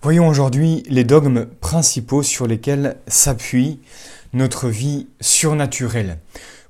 Voyons 0.00 0.28
aujourd'hui 0.28 0.84
les 0.88 1.02
dogmes 1.02 1.46
principaux 1.60 2.22
sur 2.22 2.46
lesquels 2.46 2.98
s'appuie 3.08 3.80
notre 4.32 4.68
vie 4.68 5.08
surnaturelle, 5.20 6.18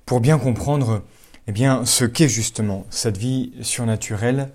pour 0.06 0.20
bien 0.20 0.38
comprendre 0.38 1.02
eh 1.46 1.52
bien, 1.52 1.84
ce 1.84 2.06
qu'est 2.06 2.28
justement 2.28 2.86
cette 2.88 3.18
vie 3.18 3.52
surnaturelle 3.60 4.50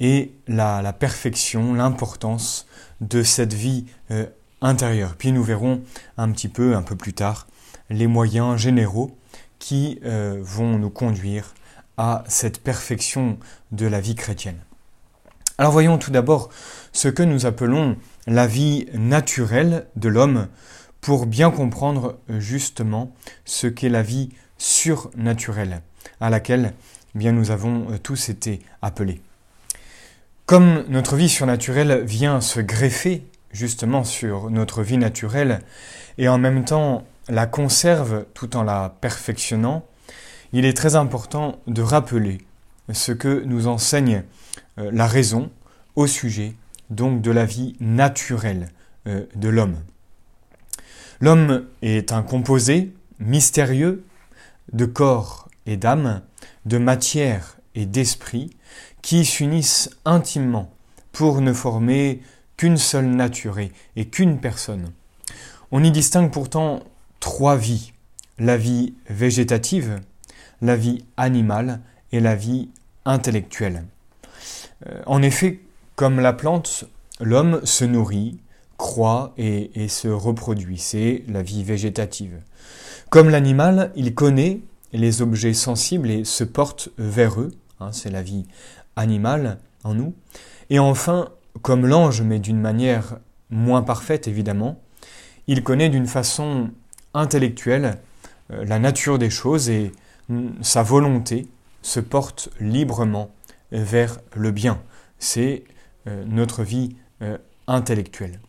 et 0.00 0.32
la, 0.46 0.94
perfection, 0.94 1.74
l'importance 1.74 2.66
de 3.02 3.22
cette 3.22 3.52
vie 3.52 3.84
euh, 4.10 4.24
intérieure. 4.62 5.14
Puis 5.18 5.32
nous 5.32 5.42
verrons 5.42 5.82
un 6.16 6.32
petit 6.32 6.48
peu, 6.48 6.74
un 6.74 6.82
peu 6.82 6.96
plus 6.96 7.12
tard, 7.12 7.46
les 7.90 8.06
moyens 8.06 8.56
généraux 8.56 9.18
qui 9.58 10.00
euh, 10.06 10.38
vont 10.40 10.78
nous 10.78 10.90
conduire 10.90 11.52
à 11.98 12.24
cette 12.26 12.62
perfection 12.62 13.38
de 13.70 13.86
la 13.86 14.00
vie 14.00 14.14
chrétienne. 14.14 14.60
Alors 15.60 15.72
voyons 15.72 15.98
tout 15.98 16.12
d'abord 16.12 16.50
ce 16.92 17.08
que 17.08 17.24
nous 17.24 17.44
appelons 17.44 17.96
la 18.28 18.46
vie 18.46 18.86
naturelle 18.94 19.86
de 19.96 20.08
l'homme 20.08 20.46
pour 21.00 21.26
bien 21.26 21.50
comprendre 21.50 22.20
justement 22.28 23.12
ce 23.44 23.66
qu'est 23.66 23.88
la 23.88 24.02
vie 24.02 24.30
surnaturelle 24.56 25.82
à 26.20 26.30
laquelle 26.30 26.74
bien 27.16 27.32
nous 27.32 27.50
avons 27.50 27.90
euh, 27.90 27.98
tous 28.00 28.28
été 28.28 28.60
appelés. 28.82 29.20
Comme 30.46 30.84
notre 30.88 31.16
vie 31.16 31.28
surnaturelle 31.28 32.04
vient 32.04 32.40
se 32.40 32.60
greffer 32.60 33.24
justement 33.50 34.04
sur 34.04 34.50
notre 34.50 34.84
vie 34.84 34.96
naturelle 34.96 35.60
et 36.18 36.28
en 36.28 36.38
même 36.38 36.64
temps 36.64 37.04
la 37.28 37.46
conserve 37.46 38.26
tout 38.32 38.56
en 38.56 38.62
la 38.62 38.94
perfectionnant, 39.00 39.84
il 40.52 40.64
est 40.64 40.76
très 40.76 40.94
important 40.94 41.58
de 41.66 41.82
rappeler 41.82 42.38
ce 42.92 43.12
que 43.12 43.42
nous 43.44 43.66
enseigne 43.66 44.24
euh, 44.78 44.90
la 44.92 45.06
raison 45.06 45.50
au 45.96 46.06
sujet 46.06 46.54
donc 46.90 47.20
de 47.20 47.30
la 47.30 47.44
vie 47.44 47.76
naturelle 47.80 48.70
euh, 49.06 49.26
de 49.34 49.48
l'homme. 49.48 49.76
L'homme 51.20 51.66
est 51.82 52.12
un 52.12 52.22
composé 52.22 52.92
mystérieux 53.18 54.04
de 54.72 54.84
corps 54.84 55.48
et 55.66 55.76
d'âme, 55.76 56.22
de 56.64 56.78
matière 56.78 57.58
et 57.74 57.86
d'esprit 57.86 58.56
qui 59.02 59.24
s'unissent 59.24 59.90
intimement 60.04 60.70
pour 61.12 61.40
ne 61.40 61.52
former 61.52 62.22
qu'une 62.56 62.76
seule 62.76 63.06
nature 63.06 63.58
et 63.58 64.08
qu'une 64.08 64.40
personne. 64.40 64.92
On 65.70 65.82
y 65.82 65.90
distingue 65.90 66.30
pourtant 66.30 66.80
trois 67.20 67.56
vies, 67.56 67.92
la 68.38 68.56
vie 68.56 68.94
végétative, 69.08 70.00
la 70.62 70.76
vie 70.76 71.04
animale 71.16 71.80
et 72.12 72.20
la 72.20 72.34
vie 72.34 72.70
intellectuelle. 73.08 73.84
Euh, 74.86 75.02
en 75.06 75.22
effet, 75.22 75.60
comme 75.96 76.20
la 76.20 76.32
plante, 76.32 76.84
l'homme 77.20 77.60
se 77.64 77.84
nourrit, 77.84 78.38
croît 78.76 79.34
et, 79.36 79.88
se 79.88 80.06
reproduit. 80.06 80.78
C'est 80.78 81.24
la 81.26 81.42
vie 81.42 81.64
végétative. 81.64 82.38
Comme 83.10 83.30
l'animal, 83.30 83.90
il 83.96 84.14
connaît 84.14 84.60
les 84.92 85.20
objets 85.22 85.54
sensibles 85.54 86.10
et 86.10 86.24
se 86.24 86.44
porte 86.44 86.90
vers 86.98 87.40
eux. 87.40 87.52
Hein, 87.80 87.90
c'est 87.90 88.10
la 88.10 88.22
vie 88.22 88.46
animale 88.94 89.58
en 89.82 89.94
nous. 89.94 90.14
Et 90.70 90.78
enfin, 90.78 91.30
comme 91.62 91.86
l'ange, 91.86 92.22
mais 92.22 92.38
d'une 92.38 92.60
manière 92.60 93.18
moins 93.50 93.82
parfaite 93.82 94.28
évidemment, 94.28 94.78
il 95.46 95.64
connaît 95.64 95.88
d'une 95.88 96.06
façon 96.06 96.70
intellectuelle 97.14 97.98
euh, 98.52 98.64
la 98.64 98.78
nature 98.78 99.18
des 99.18 99.30
choses 99.30 99.70
et 99.70 99.92
sa 100.60 100.82
volonté 100.82 101.48
se 101.82 102.00
porte 102.00 102.50
librement 102.60 103.34
vers 103.72 104.20
le 104.34 104.50
bien. 104.50 104.80
C'est 105.18 105.64
euh, 106.06 106.24
notre 106.26 106.62
vie 106.62 106.96
euh, 107.22 107.38
intellectuelle. 107.66 108.40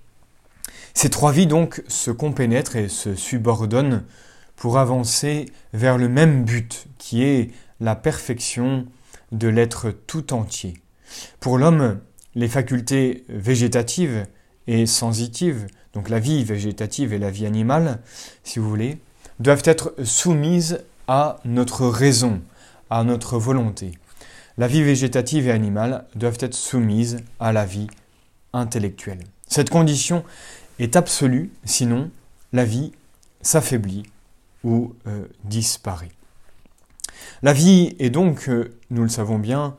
Ces 0.94 1.10
trois 1.10 1.32
vies 1.32 1.48
donc 1.48 1.84
se 1.88 2.12
compénètrent 2.12 2.76
et 2.76 2.90
se 2.90 3.16
subordonnent 3.16 4.04
pour 4.56 4.78
avancer 4.78 5.46
vers 5.74 5.98
le 5.98 6.10
même 6.10 6.44
but 6.44 6.88
qui 6.98 7.24
est 7.24 7.52
la 7.80 7.96
perfection 7.96 8.86
de 9.32 9.48
l'être 9.48 9.92
tout 9.92 10.34
entier. 10.34 10.74
Pour 11.40 11.58
l'homme, 11.58 12.00
les 12.36 12.48
facultés 12.48 13.24
végétatives 13.30 14.26
et 14.68 14.86
sensitives, 14.86 15.68
donc 15.94 16.10
la 16.10 16.20
vie 16.20 16.44
végétative 16.44 17.14
et 17.14 17.20
la 17.20 17.32
vie 17.32 17.46
animale, 17.46 18.00
si 18.44 18.60
vous 18.60 18.70
voulez, 18.70 18.98
doivent 19.40 19.64
être 19.66 19.94
soumises 20.04 20.84
à 21.08 21.40
notre 21.46 21.88
raison, 21.88 22.42
à 22.90 23.04
notre 23.04 23.38
volonté 23.38 23.94
la 24.60 24.68
vie 24.68 24.84
végétative 24.84 25.48
et 25.48 25.52
animale 25.52 26.06
doivent 26.16 26.38
être 26.42 26.54
soumises 26.54 27.22
à 27.40 27.54
la 27.54 27.66
vie 27.66 27.88
intellectuelle. 28.52 29.24
Cette 29.48 29.70
condition 29.70 30.26
est 30.80 30.98
absolue, 30.98 31.50
sinon 31.64 32.12
la 32.52 32.66
vie 32.66 32.92
s'affaiblit 33.42 34.04
ou 34.66 34.94
euh, 35.08 35.24
disparaît. 35.46 36.12
La 37.42 37.54
vie 37.54 37.96
est 38.00 38.10
donc, 38.10 38.50
euh, 38.50 38.78
nous 38.90 39.04
le 39.04 39.10
savons 39.10 39.40
bien, 39.40 39.78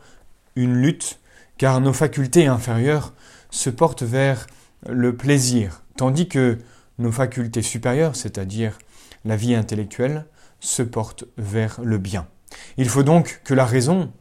une 0.57 0.77
lutte, 0.77 1.21
car 1.59 1.83
nos 1.83 1.93
facultés 1.93 2.47
inférieures 2.47 3.13
se 3.51 3.69
portent 3.69 4.03
vers 4.03 4.47
le 4.89 5.15
plaisir, 5.15 5.83
tandis 5.99 6.27
que 6.27 6.57
nos 6.99 7.13
facultés 7.13 7.61
supérieures, 7.61 8.17
c'est-à-dire 8.17 8.79
la 9.27 9.37
vie 9.37 9.55
intellectuelle, 9.55 10.25
se 10.59 10.83
portent 10.83 11.25
vers 11.37 11.83
le 11.83 11.99
bien. 11.99 12.27
Il 12.77 12.89
faut 12.89 13.03
donc 13.03 13.41
que 13.45 13.55
la 13.55 13.65
raison 13.65 14.13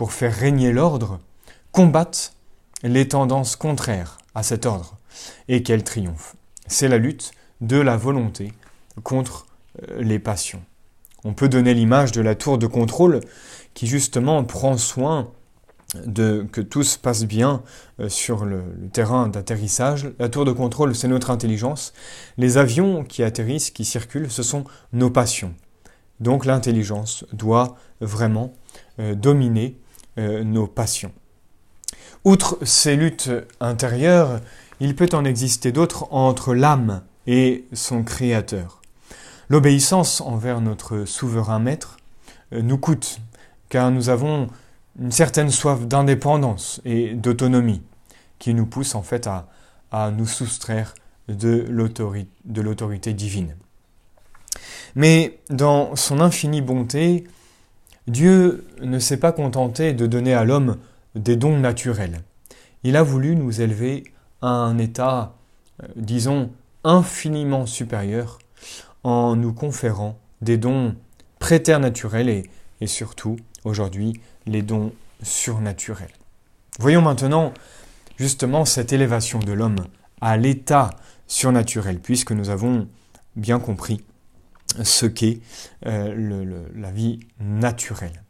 pour 0.00 0.14
faire 0.14 0.34
régner 0.34 0.72
l'ordre, 0.72 1.20
combattent 1.72 2.32
les 2.82 3.06
tendances 3.06 3.54
contraires 3.54 4.16
à 4.34 4.42
cet 4.42 4.64
ordre 4.64 4.96
et 5.46 5.62
qu'elles 5.62 5.84
triomphent. 5.84 6.36
C'est 6.66 6.88
la 6.88 6.96
lutte 6.96 7.32
de 7.60 7.76
la 7.76 7.98
volonté 7.98 8.54
contre 9.02 9.44
euh, 9.82 10.00
les 10.02 10.18
passions. 10.18 10.62
On 11.22 11.34
peut 11.34 11.50
donner 11.50 11.74
l'image 11.74 12.12
de 12.12 12.22
la 12.22 12.34
tour 12.34 12.56
de 12.56 12.66
contrôle 12.66 13.20
qui 13.74 13.86
justement 13.86 14.42
prend 14.42 14.78
soin 14.78 15.32
de 16.06 16.46
que 16.50 16.62
tout 16.62 16.82
se 16.82 16.96
passe 16.96 17.24
bien 17.24 17.62
euh, 18.00 18.08
sur 18.08 18.46
le, 18.46 18.62
terrain 18.94 19.28
d'atterrissage. 19.28 20.10
La 20.18 20.30
tour 20.30 20.46
de 20.46 20.52
contrôle, 20.52 20.94
c'est 20.94 21.08
notre 21.08 21.28
intelligence. 21.28 21.92
Les 22.38 22.56
avions 22.56 23.04
qui 23.04 23.22
atterrissent, 23.22 23.70
qui 23.70 23.84
circulent, 23.84 24.30
ce 24.30 24.42
sont 24.42 24.64
nos 24.94 25.10
passions. 25.10 25.54
Donc 26.20 26.44
l'intelligence 26.44 27.24
doit 27.32 27.76
vraiment 28.00 28.52
euh, 28.98 29.14
dominer 29.14 29.76
euh, 30.18 30.44
nos 30.44 30.66
passions. 30.66 31.12
Outre 32.24 32.58
ces 32.62 32.96
luttes 32.96 33.30
intérieures, 33.60 34.40
il 34.80 34.94
peut 34.94 35.08
en 35.12 35.24
exister 35.24 35.72
d'autres 35.72 36.12
entre 36.12 36.54
l'âme 36.54 37.02
et 37.26 37.64
son 37.72 38.02
Créateur. 38.02 38.82
L'obéissance 39.48 40.20
envers 40.20 40.60
notre 40.60 41.04
souverain 41.06 41.58
maître 41.58 41.96
euh, 42.52 42.60
nous 42.60 42.78
coûte, 42.78 43.20
car 43.70 43.90
nous 43.90 44.10
avons 44.10 44.48
une 45.00 45.12
certaine 45.12 45.50
soif 45.50 45.86
d'indépendance 45.86 46.82
et 46.84 47.14
d'autonomie 47.14 47.82
qui 48.38 48.52
nous 48.52 48.66
pousse 48.66 48.94
en 48.94 49.02
fait 49.02 49.26
à, 49.26 49.48
à 49.90 50.10
nous 50.10 50.26
soustraire 50.26 50.94
de 51.28 51.64
l'autorité 51.68 53.12
divine. 53.14 53.54
Mais 54.94 55.38
dans 55.48 55.96
son 55.96 56.20
infinie 56.20 56.62
bonté, 56.62 57.24
Dieu 58.06 58.64
ne 58.80 58.98
s'est 58.98 59.18
pas 59.18 59.32
contenté 59.32 59.92
de 59.92 60.06
donner 60.06 60.34
à 60.34 60.44
l'homme 60.44 60.76
des 61.14 61.36
dons 61.36 61.58
naturels. 61.58 62.22
Il 62.82 62.96
a 62.96 63.02
voulu 63.02 63.36
nous 63.36 63.60
élever 63.60 64.04
à 64.42 64.48
un 64.48 64.78
état, 64.78 65.34
euh, 65.82 65.86
disons, 65.96 66.50
infiniment 66.82 67.66
supérieur 67.66 68.38
en 69.04 69.36
nous 69.36 69.52
conférant 69.52 70.18
des 70.40 70.56
dons 70.56 70.94
préternaturels 71.38 72.28
et, 72.28 72.50
et 72.80 72.86
surtout, 72.86 73.36
aujourd'hui, 73.64 74.20
les 74.46 74.62
dons 74.62 74.92
surnaturels. 75.22 76.12
Voyons 76.78 77.02
maintenant 77.02 77.52
justement 78.18 78.64
cette 78.64 78.92
élévation 78.92 79.38
de 79.38 79.52
l'homme 79.52 79.86
à 80.20 80.36
l'état 80.36 80.90
surnaturel, 81.26 82.00
puisque 82.00 82.32
nous 82.32 82.50
avons 82.50 82.88
bien 83.36 83.58
compris 83.58 84.02
ce 84.82 85.06
qu'est 85.06 85.40
euh, 85.86 86.64
la 86.74 86.90
vie 86.90 87.20
naturelle. 87.40 88.22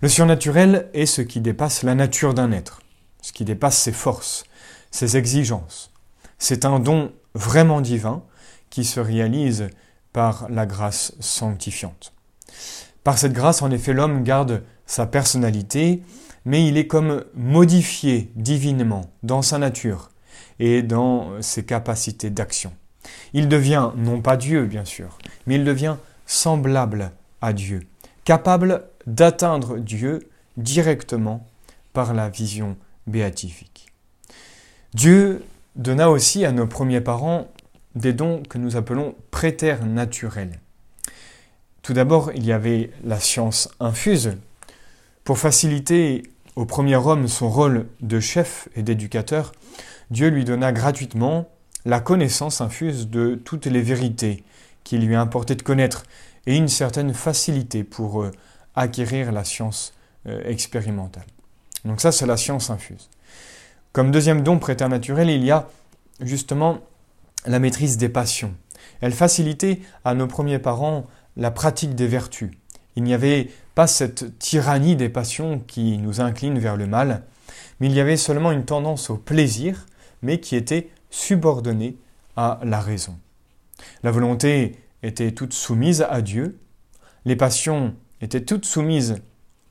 Le 0.00 0.08
surnaturel 0.08 0.90
est 0.94 1.06
ce 1.06 1.22
qui 1.22 1.40
dépasse 1.40 1.82
la 1.82 1.94
nature 1.94 2.34
d'un 2.34 2.52
être, 2.52 2.80
ce 3.22 3.32
qui 3.32 3.44
dépasse 3.44 3.78
ses 3.78 3.92
forces, 3.92 4.44
ses 4.90 5.16
exigences. 5.16 5.92
C'est 6.38 6.64
un 6.64 6.80
don 6.80 7.12
vraiment 7.34 7.80
divin 7.80 8.22
qui 8.70 8.84
se 8.84 9.00
réalise 9.00 9.68
par 10.12 10.48
la 10.50 10.66
grâce 10.66 11.14
sanctifiante. 11.20 12.12
Par 13.04 13.18
cette 13.18 13.32
grâce, 13.32 13.62
en 13.62 13.70
effet, 13.70 13.92
l'homme 13.92 14.22
garde 14.22 14.64
sa 14.86 15.06
personnalité, 15.06 16.02
mais 16.44 16.66
il 16.66 16.76
est 16.76 16.86
comme 16.86 17.24
modifié 17.34 18.30
divinement 18.34 19.10
dans 19.22 19.42
sa 19.42 19.58
nature 19.58 20.10
et 20.58 20.82
dans 20.82 21.40
ses 21.42 21.64
capacités 21.64 22.30
d'action. 22.30 22.72
Il 23.32 23.48
devient 23.48 23.90
non 23.96 24.20
pas 24.20 24.36
Dieu, 24.36 24.64
bien 24.66 24.84
sûr, 24.84 25.18
mais 25.46 25.56
il 25.56 25.64
devient 25.64 25.96
semblable 26.26 27.12
à 27.40 27.52
Dieu, 27.52 27.80
capable 28.24 28.84
d'atteindre 29.06 29.78
Dieu 29.78 30.28
directement 30.56 31.46
par 31.92 32.14
la 32.14 32.28
vision 32.28 32.76
béatifique. 33.06 33.86
Dieu 34.94 35.44
donna 35.76 36.10
aussi 36.10 36.44
à 36.44 36.52
nos 36.52 36.66
premiers 36.66 37.00
parents 37.00 37.48
des 37.94 38.12
dons 38.12 38.42
que 38.48 38.58
nous 38.58 38.76
appelons 38.76 39.14
préternaturels. 39.30 40.58
Tout 41.82 41.92
d'abord, 41.92 42.32
il 42.34 42.44
y 42.44 42.52
avait 42.52 42.90
la 43.04 43.20
science 43.20 43.68
infuse. 43.78 44.36
Pour 45.24 45.38
faciliter 45.38 46.24
au 46.56 46.64
premier 46.64 46.96
homme 46.96 47.28
son 47.28 47.48
rôle 47.48 47.86
de 48.00 48.20
chef 48.20 48.68
et 48.74 48.82
d'éducateur, 48.82 49.52
Dieu 50.10 50.28
lui 50.28 50.44
donna 50.44 50.72
gratuitement 50.72 51.48
la 51.86 52.00
connaissance 52.00 52.60
infuse 52.60 53.08
de 53.08 53.36
toutes 53.36 53.66
les 53.66 53.80
vérités 53.80 54.42
qu'il 54.82 55.06
lui 55.06 55.14
importait 55.14 55.54
de 55.54 55.62
connaître 55.62 56.02
et 56.46 56.56
une 56.56 56.68
certaine 56.68 57.14
facilité 57.14 57.84
pour 57.84 58.22
euh, 58.22 58.32
acquérir 58.74 59.30
la 59.32 59.44
science 59.44 59.94
euh, 60.26 60.42
expérimentale. 60.44 61.24
Donc 61.84 62.00
ça, 62.00 62.10
c'est 62.10 62.26
la 62.26 62.36
science 62.36 62.70
infuse. 62.70 63.08
Comme 63.92 64.10
deuxième 64.10 64.42
don 64.42 64.58
préternaturel, 64.58 65.30
il 65.30 65.44
y 65.44 65.52
a 65.52 65.68
justement 66.20 66.80
la 67.46 67.60
maîtrise 67.60 67.98
des 67.98 68.08
passions. 68.08 68.54
Elle 69.00 69.12
facilitait 69.12 69.80
à 70.04 70.14
nos 70.14 70.26
premiers 70.26 70.58
parents 70.58 71.06
la 71.36 71.52
pratique 71.52 71.94
des 71.94 72.08
vertus. 72.08 72.50
Il 72.96 73.04
n'y 73.04 73.14
avait 73.14 73.48
pas 73.76 73.86
cette 73.86 74.38
tyrannie 74.40 74.96
des 74.96 75.08
passions 75.08 75.60
qui 75.60 75.98
nous 75.98 76.20
incline 76.20 76.58
vers 76.58 76.76
le 76.76 76.88
mal, 76.88 77.22
mais 77.78 77.86
il 77.86 77.92
y 77.92 78.00
avait 78.00 78.16
seulement 78.16 78.50
une 78.50 78.64
tendance 78.64 79.08
au 79.08 79.16
plaisir, 79.16 79.86
mais 80.22 80.40
qui 80.40 80.56
était 80.56 80.90
subordonnée 81.10 81.96
à 82.36 82.60
la 82.62 82.80
raison. 82.80 83.18
La 84.02 84.10
volonté 84.10 84.76
était 85.02 85.32
toute 85.32 85.52
soumise 85.52 86.02
à 86.08 86.22
Dieu, 86.22 86.58
les 87.24 87.36
passions 87.36 87.94
étaient 88.20 88.44
toutes 88.44 88.64
soumises 88.64 89.16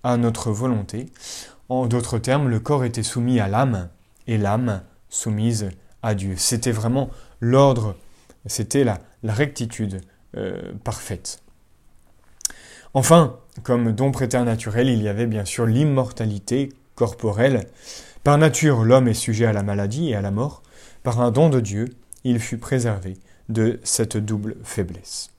à 0.04 0.18
notre 0.18 0.52
volonté. 0.52 1.08
En 1.70 1.88
d'autres 1.88 2.20
termes, 2.20 2.50
le 2.50 2.60
corps 2.60 2.84
était 2.84 3.04
soumis 3.04 3.40
à 3.40 3.48
l'âme 3.48 3.90
et 4.28 4.38
l'âme 4.38 4.84
soumise 5.10 5.70
à 6.04 6.14
Dieu. 6.14 6.36
C'était 6.38 6.72
vraiment 6.72 7.10
l'ordre, 7.40 7.96
c'était 8.46 8.84
la, 8.84 9.00
rectitude 9.24 10.02
euh, 10.38 10.74
parfaite. 10.84 11.40
Enfin, 12.94 13.40
comme 13.64 13.92
don 13.92 14.12
préternaturel, 14.12 14.88
il 14.88 15.02
y 15.02 15.08
avait 15.08 15.26
bien 15.26 15.46
sûr 15.46 15.66
l'immortalité 15.66 16.70
corporelle. 16.94 17.68
Par 18.24 18.38
nature, 18.38 18.84
l'homme 18.84 19.08
est 19.08 19.14
sujet 19.14 19.46
à 19.46 19.54
la 19.54 19.64
maladie 19.64 20.10
et 20.10 20.16
à 20.16 20.22
la 20.22 20.32
mort. 20.32 20.62
Par 21.06 21.22
un 21.22 21.30
don 21.30 21.50
de 21.50 21.60
Dieu, 21.60 21.86
il 22.24 22.40
fut 22.40 22.58
préservé 22.58 23.18
de 23.48 23.80
cette 23.84 24.18
double 24.18 24.58
faiblesse. 24.64 25.30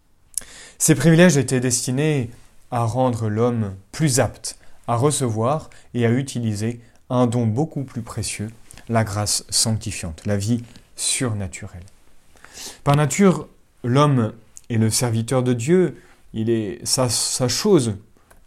Ces 0.78 0.94
privilèges 0.94 1.36
étaient 1.36 1.58
destinés 1.58 2.30
à 2.70 2.84
rendre 2.84 3.28
l'homme 3.28 3.74
plus 3.90 4.20
apte 4.20 4.58
à 4.86 4.94
recevoir 4.94 5.68
et 5.92 6.06
à 6.06 6.10
utiliser 6.12 6.80
un 7.10 7.26
don 7.26 7.46
beaucoup 7.46 7.82
plus 7.82 8.02
précieux, 8.02 8.48
la 8.88 9.02
grâce 9.02 9.44
sanctifiante, 9.48 10.22
la 10.24 10.36
vie 10.36 10.62
surnaturelle. 10.94 11.82
Par 12.84 12.94
nature, 12.94 13.48
l'homme 13.82 14.34
est 14.70 14.76
le 14.76 14.88
serviteur 14.88 15.42
de 15.42 15.52
Dieu, 15.52 16.00
il 16.32 16.48
est 16.48 16.78
sa, 16.86 17.08
chose, 17.48 17.96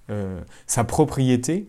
euh, 0.10 0.39
sa 0.68 0.86
propriété, 0.86 1.68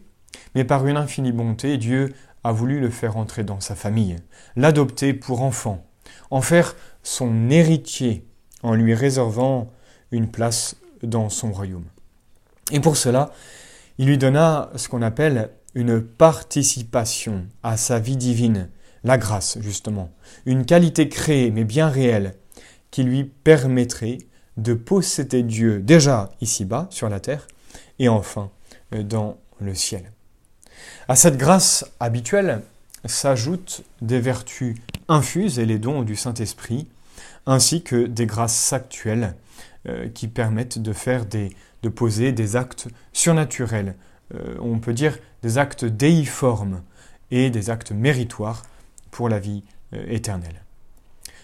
mais 0.54 0.64
par 0.64 0.86
une 0.86 0.96
infinie 0.96 1.32
bonté, 1.32 1.76
Dieu 1.76 2.14
a 2.44 2.52
voulu 2.52 2.80
le 2.80 2.90
faire 2.90 3.16
entrer 3.16 3.44
dans 3.44 3.60
sa 3.60 3.74
famille, 3.74 4.16
l'adopter 4.56 5.14
pour 5.14 5.42
enfant, 5.42 5.86
en 6.30 6.40
faire 6.40 6.74
son 7.02 7.50
héritier, 7.50 8.26
en 8.62 8.74
lui 8.74 8.94
réservant 8.94 9.70
une 10.10 10.30
place 10.30 10.76
dans 11.02 11.28
son 11.28 11.52
royaume. 11.52 11.86
Et 12.72 12.80
pour 12.80 12.96
cela, 12.96 13.32
il 13.98 14.06
lui 14.06 14.18
donna 14.18 14.70
ce 14.76 14.88
qu'on 14.88 15.02
appelle 15.02 15.50
une 15.74 16.00
participation 16.00 17.46
à 17.62 17.76
sa 17.76 17.98
vie 17.98 18.16
divine, 18.16 18.68
la 19.04 19.18
grâce 19.18 19.58
justement, 19.60 20.10
une 20.46 20.64
qualité 20.64 21.08
créée 21.08 21.50
mais 21.50 21.64
bien 21.64 21.88
réelle, 21.88 22.34
qui 22.90 23.02
lui 23.02 23.24
permettrait 23.24 24.18
de 24.56 24.74
posséder 24.74 25.42
Dieu 25.42 25.80
déjà 25.80 26.30
ici-bas 26.40 26.88
sur 26.90 27.08
la 27.08 27.20
terre 27.20 27.46
et 27.98 28.08
enfin 28.08 28.50
euh, 28.94 29.02
dans 29.02 29.38
le 29.60 29.74
ciel. 29.74 30.12
À 31.08 31.16
cette 31.16 31.36
grâce 31.36 31.84
habituelle 31.98 32.62
s'ajoutent 33.04 33.82
des 34.00 34.20
vertus 34.20 34.76
infuses 35.08 35.58
et 35.58 35.66
les 35.66 35.78
dons 35.78 36.02
du 36.02 36.16
Saint-Esprit, 36.16 36.86
ainsi 37.46 37.82
que 37.82 38.06
des 38.06 38.26
grâces 38.26 38.72
actuelles 38.72 39.34
euh, 39.88 40.08
qui 40.08 40.28
permettent 40.28 40.78
de 40.78 40.92
faire 40.92 41.26
des, 41.26 41.56
de 41.82 41.88
poser 41.88 42.32
des 42.32 42.56
actes 42.56 42.88
surnaturels, 43.12 43.96
euh, 44.34 44.56
on 44.60 44.78
peut 44.78 44.92
dire 44.92 45.18
des 45.42 45.58
actes 45.58 45.84
déiformes 45.84 46.82
et 47.30 47.50
des 47.50 47.70
actes 47.70 47.92
méritoires 47.92 48.62
pour 49.10 49.28
la 49.28 49.38
vie 49.38 49.64
euh, 49.94 50.04
éternelle. 50.08 50.62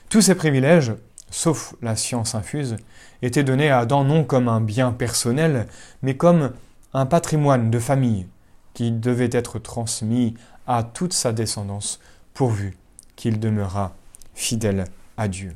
Tous 0.09 0.21
ces 0.21 0.35
privilèges, 0.35 0.93
sauf 1.31 1.75
la 1.83 1.97
science 1.97 2.35
infuse, 2.35 2.77
étaient 3.23 3.43
donnés 3.43 3.71
à 3.71 3.81
Adam 3.81 4.05
non 4.05 4.23
comme 4.23 4.49
un 4.49 4.61
bien 4.61 4.93
personnel, 4.93 5.67
mais 6.03 6.17
comme 6.17 6.53
un 6.93 7.07
patrimoine 7.07 7.71
de 7.71 7.79
famille 7.79 8.27
qui 8.77 8.93
devait 8.93 9.31
être 9.33 9.59
transmis 9.59 10.35
à 10.67 10.83
toute 10.83 11.15
sa 11.15 11.33
descendance 11.33 11.99
pourvu 12.35 12.77
qu'il 13.17 13.41
demeurât 13.41 13.97
fidèle 14.35 14.85
à 15.17 15.29
Dieu. 15.29 15.55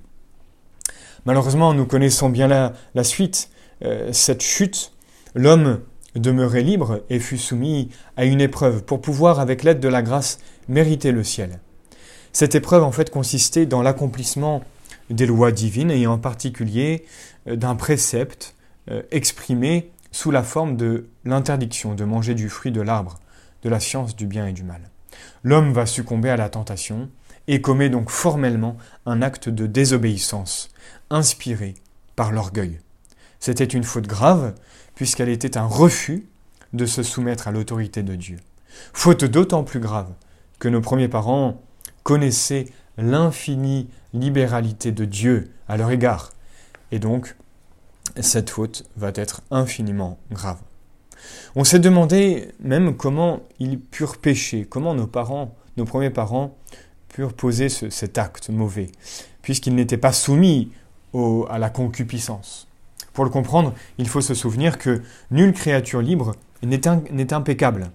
Malheureusement, 1.26 1.74
nous 1.74 1.84
connaissons 1.84 2.30
bien 2.30 2.48
la, 2.48 3.04
suite. 3.04 3.50
Euh, 3.84 4.10
cette 4.14 4.42
chute, 4.42 4.92
l'homme 5.34 5.80
demeurait 6.14 6.62
libre 6.62 7.02
et 7.10 7.18
fut 7.20 7.36
soumis 7.36 7.90
à 8.16 8.24
une 8.24 8.40
épreuve 8.40 8.84
pour 8.84 9.02
pouvoir, 9.02 9.38
avec 9.38 9.64
l'aide 9.64 9.80
de 9.80 9.88
la 9.88 10.00
grâce, 10.00 10.38
mériter 10.68 11.12
le 11.12 11.22
ciel. 11.22 11.60
Cette 12.32 12.54
épreuve, 12.54 12.84
en 12.84 12.92
fait, 12.92 13.10
consistait 13.10 13.66
dans 13.66 13.82
l'accomplissement 13.82 14.62
des 15.10 15.26
lois 15.26 15.52
divines 15.52 15.90
et 15.90 16.06
en 16.06 16.16
particulier 16.16 17.04
euh, 17.48 17.56
d'un 17.56 17.74
précepte 17.74 18.54
euh, 18.90 19.02
exprimé 19.10 19.90
sous 20.12 20.30
la 20.30 20.42
forme 20.42 20.76
de 20.76 21.08
l'interdiction 21.24 21.94
de 21.94 22.04
manger 22.04 22.34
du 22.34 22.48
fruit 22.48 22.72
de 22.72 22.80
l'arbre, 22.80 23.20
de 23.62 23.68
la 23.68 23.80
science 23.80 24.16
du 24.16 24.26
bien 24.26 24.46
et 24.46 24.52
du 24.52 24.62
mal. 24.62 24.90
L'homme 25.42 25.72
va 25.72 25.86
succomber 25.86 26.30
à 26.30 26.36
la 26.36 26.48
tentation 26.48 27.08
et 27.46 27.60
commet 27.60 27.88
donc 27.88 28.10
formellement 28.10 28.76
un 29.06 29.22
acte 29.22 29.48
de 29.48 29.66
désobéissance, 29.66 30.70
inspiré 31.10 31.74
par 32.16 32.32
l'orgueil. 32.32 32.78
C'était 33.38 33.64
une 33.64 33.84
faute 33.84 34.06
grave, 34.06 34.54
puisqu'elle 34.94 35.28
était 35.28 35.56
un 35.56 35.66
refus 35.66 36.26
de 36.72 36.86
se 36.86 37.02
soumettre 37.02 37.48
à 37.48 37.50
l'autorité 37.50 38.02
de 38.02 38.14
Dieu. 38.14 38.36
Faute 38.92 39.24
d'autant 39.24 39.64
plus 39.64 39.80
grave 39.80 40.12
que 40.58 40.68
nos 40.68 40.80
premiers 40.80 41.08
parents 41.08 41.60
connaissaient 42.02 42.66
l'infinie 42.98 43.88
libéralité 44.12 44.92
de 44.92 45.04
Dieu 45.04 45.50
à 45.68 45.76
leur 45.76 45.90
égard. 45.90 46.30
Et 46.92 46.98
donc, 46.98 47.36
cette 48.20 48.50
faute 48.50 48.84
va 48.96 49.12
être 49.14 49.42
infiniment 49.50 50.18
grave. 50.30 50.58
On 51.54 51.64
s'est 51.64 51.78
demandé 51.78 52.48
même 52.60 52.96
comment 52.96 53.40
ils 53.58 53.78
purent 53.78 54.18
pécher, 54.18 54.66
comment 54.68 54.94
nos 54.94 55.06
parents, 55.06 55.54
nos 55.76 55.84
premiers 55.84 56.10
parents, 56.10 56.56
purent 57.08 57.34
poser 57.34 57.68
cet 57.68 58.18
acte 58.18 58.50
mauvais, 58.50 58.90
puisqu'ils 59.42 59.74
n'étaient 59.74 59.96
pas 59.96 60.12
soumis 60.12 60.72
à 61.48 61.58
la 61.58 61.70
concupiscence. 61.70 62.68
Pour 63.12 63.24
le 63.24 63.30
comprendre, 63.30 63.74
il 63.98 64.08
faut 64.08 64.20
se 64.20 64.34
souvenir 64.34 64.78
que 64.78 65.02
nulle 65.30 65.52
créature 65.52 66.00
libre 66.00 66.36
n'est 66.62 67.32
impeccable. 67.32 67.90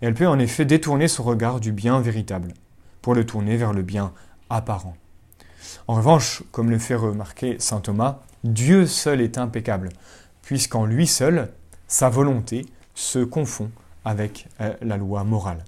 Elle 0.00 0.14
peut 0.14 0.28
en 0.28 0.38
effet 0.38 0.64
détourner 0.64 1.08
son 1.08 1.24
regard 1.24 1.60
du 1.60 1.72
bien 1.72 2.00
véritable 2.00 2.54
pour 3.02 3.14
le 3.14 3.26
tourner 3.26 3.56
vers 3.56 3.72
le 3.72 3.82
bien 3.82 4.12
apparent. 4.48 4.96
En 5.88 5.94
revanche, 5.94 6.42
comme 6.52 6.70
le 6.70 6.78
fait 6.78 6.94
remarquer 6.94 7.56
saint 7.58 7.80
Thomas, 7.80 8.20
Dieu 8.44 8.86
seul 8.86 9.20
est 9.20 9.38
impeccable, 9.38 9.90
puisqu'en 10.42 10.84
lui 10.84 11.06
seul, 11.06 11.50
sa 11.86 12.08
volonté 12.08 12.66
se 12.94 13.20
confond 13.20 13.70
avec 14.04 14.48
euh, 14.60 14.74
la 14.82 14.96
loi 14.96 15.24
morale. 15.24 15.64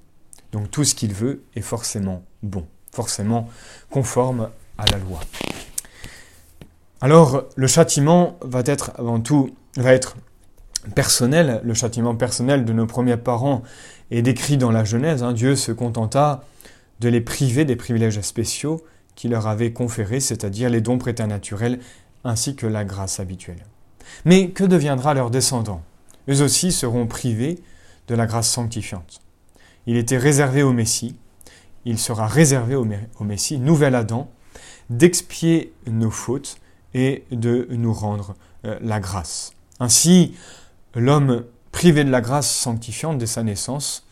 Donc 0.52 0.70
tout 0.70 0.84
ce 0.84 0.94
qu'il 0.94 1.14
veut 1.14 1.42
est 1.56 1.60
forcément 1.60 2.22
bon, 2.42 2.66
forcément 2.92 3.48
conforme 3.90 4.50
à 4.78 4.86
la 4.86 4.98
loi. 4.98 5.20
Alors 7.00 7.44
le 7.56 7.66
châtiment 7.66 8.38
va 8.40 8.62
être 8.64 8.92
avant 8.96 9.20
tout 9.20 9.54
va 9.76 9.92
être 9.92 10.16
personnel, 10.94 11.60
le 11.64 11.74
châtiment 11.74 12.14
personnel 12.14 12.64
de 12.64 12.72
nos 12.72 12.86
premiers 12.86 13.16
parents 13.16 13.62
est 14.10 14.22
décrit 14.22 14.56
dans 14.56 14.70
la 14.70 14.84
Genèse. 14.84 15.22
Hein. 15.22 15.32
Dieu 15.32 15.56
se 15.56 15.72
contenta 15.72 16.44
de 17.00 17.08
les 17.08 17.20
priver 17.20 17.64
des 17.64 17.76
privilèges 17.76 18.20
spéciaux 18.20 18.84
qu'il 19.14 19.30
leur 19.30 19.46
avait 19.46 19.72
conférés, 19.72 20.20
c'est-à-dire 20.20 20.70
les 20.70 20.80
dons 20.80 20.98
préternaturels 20.98 21.80
ainsi 22.24 22.56
que 22.56 22.66
la 22.66 22.84
grâce 22.84 23.20
habituelle. 23.20 23.64
Mais 24.24 24.50
que 24.50 24.64
deviendra 24.64 25.14
leurs 25.14 25.30
descendants 25.30 25.82
Eux 26.28 26.42
aussi 26.42 26.72
seront 26.72 27.06
privés 27.06 27.58
de 28.08 28.14
la 28.14 28.26
grâce 28.26 28.50
sanctifiante. 28.50 29.20
Il 29.86 29.96
était 29.96 30.18
réservé 30.18 30.62
au 30.62 30.72
Messie, 30.72 31.16
il 31.84 31.98
sera 31.98 32.26
réservé 32.26 32.74
au 32.74 33.24
Messie, 33.24 33.58
nouvel 33.58 33.94
Adam, 33.94 34.30
d'expier 34.90 35.72
nos 35.86 36.10
fautes 36.10 36.58
et 36.94 37.24
de 37.30 37.66
nous 37.70 37.92
rendre 37.92 38.34
euh, 38.64 38.78
la 38.80 39.00
grâce. 39.00 39.52
Ainsi, 39.80 40.34
l'homme 40.94 41.44
privé 41.72 42.04
de 42.04 42.10
la 42.10 42.20
grâce 42.20 42.50
sanctifiante 42.50 43.18
dès 43.18 43.26
sa 43.26 43.42
naissance 43.42 44.06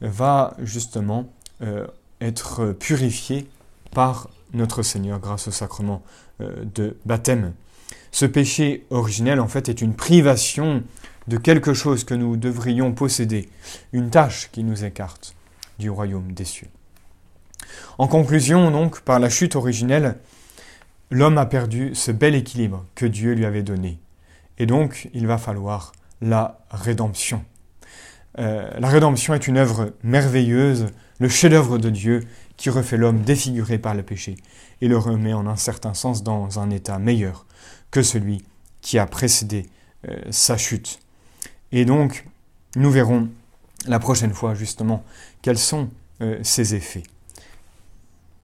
va 0.00 0.54
justement 0.60 1.26
euh, 1.62 1.86
être 2.20 2.72
purifié 2.72 3.48
par 3.94 4.28
notre 4.52 4.82
Seigneur 4.82 5.18
grâce 5.18 5.48
au 5.48 5.50
sacrement 5.50 6.02
euh, 6.40 6.64
de 6.74 6.96
baptême. 7.04 7.52
Ce 8.10 8.26
péché 8.26 8.84
originel, 8.90 9.40
en 9.40 9.48
fait, 9.48 9.68
est 9.68 9.80
une 9.80 9.94
privation 9.94 10.82
de 11.28 11.36
quelque 11.36 11.72
chose 11.72 12.04
que 12.04 12.14
nous 12.14 12.36
devrions 12.36 12.92
posséder, 12.92 13.48
une 13.92 14.10
tâche 14.10 14.50
qui 14.52 14.64
nous 14.64 14.84
écarte 14.84 15.34
du 15.78 15.88
royaume 15.88 16.32
des 16.32 16.44
cieux. 16.44 16.68
En 17.98 18.08
conclusion, 18.08 18.70
donc, 18.70 19.00
par 19.00 19.18
la 19.18 19.30
chute 19.30 19.56
originelle, 19.56 20.16
l'homme 21.10 21.38
a 21.38 21.46
perdu 21.46 21.94
ce 21.94 22.10
bel 22.10 22.34
équilibre 22.34 22.84
que 22.94 23.06
Dieu 23.06 23.32
lui 23.32 23.46
avait 23.46 23.62
donné. 23.62 23.98
Et 24.58 24.66
donc, 24.66 25.08
il 25.14 25.26
va 25.26 25.38
falloir 25.38 25.92
la 26.20 26.60
rédemption. 26.70 27.44
Euh, 28.38 28.70
la 28.78 28.88
rédemption 28.88 29.34
est 29.34 29.46
une 29.46 29.58
œuvre 29.58 29.92
merveilleuse, 30.02 30.86
le 31.18 31.28
chef-d'œuvre 31.28 31.78
de 31.78 31.90
Dieu 31.90 32.20
qui 32.62 32.70
refait 32.70 32.96
l'homme 32.96 33.22
défiguré 33.22 33.76
par 33.76 33.92
le 33.92 34.04
péché 34.04 34.36
et 34.80 34.86
le 34.86 34.96
remet 34.96 35.32
en 35.32 35.48
un 35.48 35.56
certain 35.56 35.94
sens 35.94 36.22
dans 36.22 36.60
un 36.60 36.70
état 36.70 37.00
meilleur 37.00 37.44
que 37.90 38.04
celui 38.04 38.44
qui 38.80 39.00
a 39.00 39.06
précédé 39.06 39.66
euh, 40.08 40.16
sa 40.30 40.56
chute. 40.56 41.00
Et 41.72 41.84
donc, 41.84 42.24
nous 42.76 42.92
verrons 42.92 43.28
la 43.88 43.98
prochaine 43.98 44.32
fois 44.32 44.54
justement 44.54 45.02
quels 45.42 45.58
sont 45.58 45.90
euh, 46.20 46.38
ces 46.44 46.76
effets. 46.76 47.02